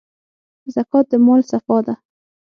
[0.73, 1.93] زکات د مال صفا ده.